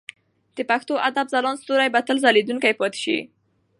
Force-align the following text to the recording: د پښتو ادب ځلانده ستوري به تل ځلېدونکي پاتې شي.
د 0.57 0.59
پښتو 0.69 0.93
ادب 1.07 1.25
ځلانده 1.33 1.61
ستوري 1.61 1.87
به 1.93 1.99
تل 2.07 2.17
ځلېدونکي 2.23 2.73
پاتې 2.79 2.99
شي. 3.03 3.17